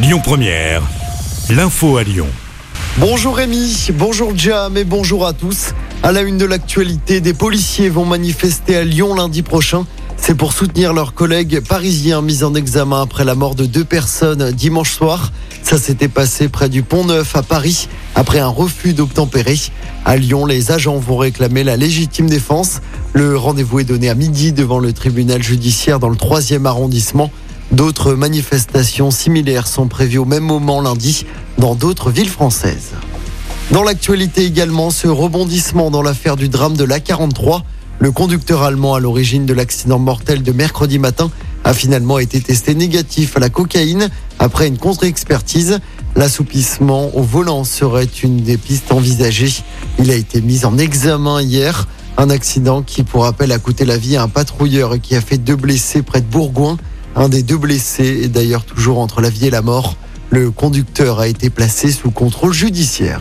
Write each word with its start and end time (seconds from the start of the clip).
Lyon 0.00 0.20
Première, 0.22 0.82
l'info 1.50 1.96
à 1.96 2.04
Lyon. 2.04 2.28
Bonjour 2.98 3.34
Rémi, 3.34 3.88
bonjour 3.94 4.30
Jam 4.36 4.76
et 4.76 4.84
bonjour 4.84 5.26
à 5.26 5.32
tous. 5.32 5.72
À 6.04 6.12
la 6.12 6.20
une 6.20 6.38
de 6.38 6.44
l'actualité, 6.44 7.20
des 7.20 7.34
policiers 7.34 7.88
vont 7.88 8.04
manifester 8.04 8.76
à 8.76 8.84
Lyon 8.84 9.12
lundi 9.16 9.42
prochain. 9.42 9.86
C'est 10.16 10.36
pour 10.36 10.52
soutenir 10.52 10.92
leurs 10.92 11.14
collègues 11.14 11.58
parisiens 11.68 12.22
mis 12.22 12.44
en 12.44 12.54
examen 12.54 13.02
après 13.02 13.24
la 13.24 13.34
mort 13.34 13.56
de 13.56 13.66
deux 13.66 13.84
personnes 13.84 14.52
dimanche 14.52 14.92
soir. 14.92 15.32
Ça 15.64 15.78
s'était 15.78 16.06
passé 16.06 16.48
près 16.48 16.68
du 16.68 16.84
Pont 16.84 17.04
Neuf 17.04 17.34
à 17.34 17.42
Paris 17.42 17.88
après 18.14 18.38
un 18.38 18.46
refus 18.46 18.92
d'obtempérer. 18.92 19.58
À 20.04 20.16
Lyon, 20.16 20.46
les 20.46 20.70
agents 20.70 20.98
vont 20.98 21.16
réclamer 21.16 21.64
la 21.64 21.76
légitime 21.76 22.30
défense. 22.30 22.82
Le 23.14 23.36
rendez-vous 23.36 23.80
est 23.80 23.84
donné 23.84 24.10
à 24.10 24.14
midi 24.14 24.52
devant 24.52 24.78
le 24.78 24.92
tribunal 24.92 25.42
judiciaire 25.42 25.98
dans 25.98 26.08
le 26.08 26.16
3e 26.16 26.66
arrondissement. 26.66 27.32
D'autres 27.70 28.14
manifestations 28.14 29.10
similaires 29.10 29.66
sont 29.66 29.88
prévues 29.88 30.18
au 30.18 30.24
même 30.24 30.44
moment 30.44 30.80
lundi 30.80 31.26
dans 31.58 31.74
d'autres 31.74 32.10
villes 32.10 32.30
françaises. 32.30 32.92
Dans 33.72 33.82
l'actualité 33.82 34.46
également, 34.46 34.90
ce 34.90 35.06
rebondissement 35.06 35.90
dans 35.90 36.00
l'affaire 36.00 36.36
du 36.36 36.48
drame 36.48 36.76
de 36.76 36.84
l'A43. 36.84 37.62
Le 37.98 38.10
conducteur 38.10 38.62
allemand 38.62 38.94
à 38.94 39.00
l'origine 39.00 39.44
de 39.44 39.52
l'accident 39.52 39.98
mortel 39.98 40.42
de 40.42 40.52
mercredi 40.52 40.98
matin 40.98 41.30
a 41.64 41.74
finalement 41.74 42.18
été 42.18 42.40
testé 42.40 42.74
négatif 42.74 43.36
à 43.36 43.40
la 43.40 43.50
cocaïne 43.50 44.08
après 44.38 44.66
une 44.66 44.78
contre-expertise. 44.78 45.80
L'assoupissement 46.16 47.14
au 47.14 47.22
volant 47.22 47.64
serait 47.64 48.08
une 48.22 48.38
des 48.38 48.56
pistes 48.56 48.92
envisagées. 48.92 49.52
Il 49.98 50.10
a 50.10 50.14
été 50.14 50.40
mis 50.40 50.64
en 50.64 50.78
examen 50.78 51.42
hier. 51.42 51.86
Un 52.16 52.30
accident 52.30 52.80
qui, 52.82 53.02
pour 53.02 53.24
rappel, 53.24 53.52
a 53.52 53.58
coûté 53.58 53.84
la 53.84 53.98
vie 53.98 54.16
à 54.16 54.22
un 54.22 54.28
patrouilleur 54.28 54.94
et 54.94 55.00
qui 55.00 55.14
a 55.14 55.20
fait 55.20 55.36
deux 55.36 55.56
blessés 55.56 56.00
près 56.02 56.22
de 56.22 56.26
Bourgoin. 56.26 56.78
Un 57.18 57.28
des 57.28 57.42
deux 57.42 57.56
blessés 57.56 58.20
est 58.22 58.28
d'ailleurs 58.28 58.64
toujours 58.64 59.00
entre 59.00 59.20
la 59.20 59.28
vie 59.28 59.46
et 59.46 59.50
la 59.50 59.60
mort. 59.60 59.96
Le 60.30 60.52
conducteur 60.52 61.18
a 61.18 61.26
été 61.26 61.50
placé 61.50 61.90
sous 61.90 62.12
contrôle 62.12 62.52
judiciaire. 62.52 63.20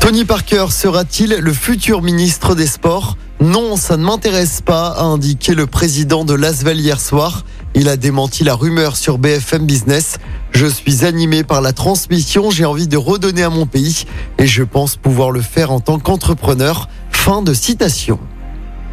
Tony 0.00 0.24
Parker 0.24 0.68
sera-t-il 0.70 1.36
le 1.40 1.52
futur 1.52 2.00
ministre 2.00 2.54
des 2.54 2.66
Sports? 2.66 3.18
Non, 3.38 3.76
ça 3.76 3.98
ne 3.98 4.04
m'intéresse 4.04 4.62
pas, 4.62 4.88
a 4.92 5.02
indiqué 5.02 5.54
le 5.54 5.66
président 5.66 6.24
de 6.24 6.32
l'Asvel 6.32 6.80
hier 6.80 7.00
soir. 7.00 7.44
Il 7.74 7.86
a 7.86 7.98
démenti 7.98 8.44
la 8.44 8.54
rumeur 8.54 8.96
sur 8.96 9.18
BFM 9.18 9.66
Business. 9.66 10.16
Je 10.52 10.64
suis 10.64 11.04
animé 11.04 11.44
par 11.44 11.60
la 11.60 11.74
transmission, 11.74 12.50
j'ai 12.50 12.64
envie 12.64 12.88
de 12.88 12.96
redonner 12.96 13.42
à 13.42 13.50
mon 13.50 13.66
pays 13.66 14.06
et 14.38 14.46
je 14.46 14.62
pense 14.62 14.96
pouvoir 14.96 15.32
le 15.32 15.42
faire 15.42 15.70
en 15.70 15.80
tant 15.80 15.98
qu'entrepreneur. 15.98 16.88
Fin 17.10 17.42
de 17.42 17.52
citation. 17.52 18.18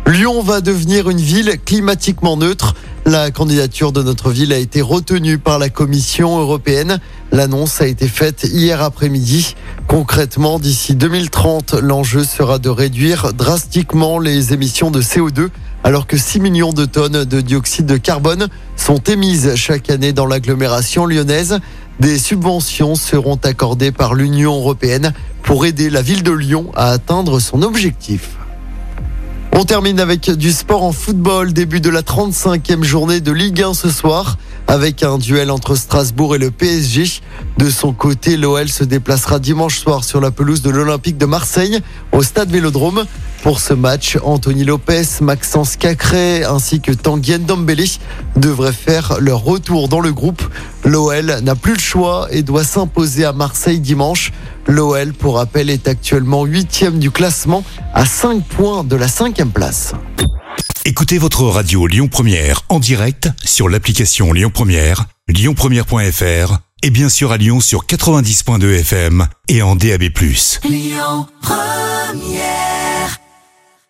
Lyon 0.07 0.41
va 0.41 0.59
devenir 0.59 1.09
une 1.09 1.21
ville 1.21 1.57
climatiquement 1.63 2.35
neutre. 2.35 2.75
La 3.05 3.31
candidature 3.31 3.91
de 3.91 4.03
notre 4.03 4.29
ville 4.29 4.53
a 4.53 4.57
été 4.57 4.79
retenue 4.79 5.39
par 5.39 5.57
la 5.57 5.69
Commission 5.69 6.39
européenne. 6.39 6.99
L'annonce 7.31 7.81
a 7.81 7.87
été 7.87 8.07
faite 8.07 8.43
hier 8.43 8.83
après-midi. 8.83 9.55
Concrètement, 9.87 10.59
d'ici 10.59 10.93
2030, 10.93 11.73
l'enjeu 11.73 12.23
sera 12.23 12.59
de 12.59 12.69
réduire 12.69 13.33
drastiquement 13.33 14.19
les 14.19 14.53
émissions 14.53 14.91
de 14.91 15.01
CO2 15.01 15.49
alors 15.83 16.05
que 16.05 16.15
6 16.15 16.39
millions 16.41 16.73
de 16.73 16.85
tonnes 16.85 17.25
de 17.25 17.41
dioxyde 17.41 17.87
de 17.87 17.97
carbone 17.97 18.47
sont 18.75 18.99
émises 18.99 19.55
chaque 19.55 19.89
année 19.89 20.13
dans 20.13 20.27
l'agglomération 20.27 21.07
lyonnaise. 21.07 21.59
Des 21.99 22.19
subventions 22.19 22.93
seront 22.93 23.39
accordées 23.43 23.91
par 23.91 24.13
l'Union 24.13 24.55
européenne 24.55 25.11
pour 25.41 25.65
aider 25.65 25.89
la 25.89 26.03
ville 26.03 26.21
de 26.21 26.31
Lyon 26.31 26.71
à 26.75 26.91
atteindre 26.91 27.39
son 27.39 27.63
objectif. 27.63 28.37
On 29.53 29.65
termine 29.65 29.99
avec 29.99 30.31
du 30.31 30.51
sport 30.51 30.83
en 30.83 30.93
football, 30.93 31.51
début 31.51 31.81
de 31.81 31.89
la 31.89 32.03
35e 32.03 32.83
journée 32.83 33.19
de 33.19 33.33
Ligue 33.33 33.61
1 33.61 33.73
ce 33.73 33.89
soir, 33.89 34.37
avec 34.67 35.03
un 35.03 35.17
duel 35.17 35.51
entre 35.51 35.75
Strasbourg 35.75 36.35
et 36.35 36.37
le 36.37 36.51
PSG. 36.51 37.21
De 37.57 37.69
son 37.69 37.91
côté, 37.91 38.37
l'OL 38.37 38.69
se 38.69 38.85
déplacera 38.85 39.39
dimanche 39.39 39.77
soir 39.77 40.05
sur 40.05 40.21
la 40.21 40.31
pelouse 40.31 40.61
de 40.61 40.69
l'Olympique 40.69 41.17
de 41.17 41.25
Marseille, 41.25 41.81
au 42.13 42.23
stade 42.23 42.49
Vélodrome. 42.49 43.03
Pour 43.43 43.59
ce 43.59 43.73
match, 43.73 44.17
Anthony 44.23 44.63
Lopez, 44.63 45.03
Maxence 45.19 45.75
Cacré 45.75 46.45
ainsi 46.45 46.79
que 46.79 46.91
Tanguy 46.91 47.37
Ndombele 47.39 47.83
devraient 48.37 48.71
faire 48.71 49.17
leur 49.19 49.43
retour 49.43 49.89
dans 49.89 49.99
le 49.99 50.13
groupe. 50.13 50.41
L'OL 50.85 51.39
n'a 51.43 51.55
plus 51.55 51.73
le 51.73 51.79
choix 51.79 52.27
et 52.31 52.41
doit 52.41 52.63
s'imposer 52.63 53.25
à 53.25 53.33
Marseille 53.33 53.79
dimanche. 53.79 54.31
L'OL, 54.67 55.13
pour 55.13 55.35
rappel, 55.35 55.69
est 55.69 55.87
actuellement 55.87 56.45
huitième 56.45 56.99
du 56.99 57.11
classement 57.11 57.63
à 57.93 58.05
5 58.05 58.43
points 58.43 58.83
de 58.83 58.95
la 58.95 59.07
cinquième 59.07 59.51
place. 59.51 59.93
Écoutez 60.85 61.17
votre 61.17 61.43
radio 61.43 61.85
Lyon 61.85 62.07
Première 62.07 62.61
en 62.69 62.79
direct 62.79 63.29
sur 63.43 63.69
l'application 63.69 64.33
Lyon 64.33 64.49
Première, 64.51 65.05
lyonpremière.fr 65.27 66.57
et 66.83 66.89
bien 66.89 67.09
sûr 67.09 67.31
à 67.31 67.37
Lyon 67.37 67.59
sur 67.59 67.85
90.2 67.85 68.79
FM 68.79 69.27
et 69.47 69.61
en 69.61 69.75
DAB+. 69.75 70.03
Lyon 70.63 71.27
Première 71.41 72.80